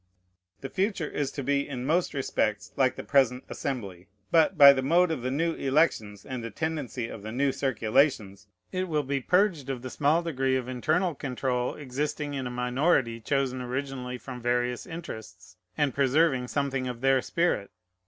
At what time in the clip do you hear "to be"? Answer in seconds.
1.33-1.69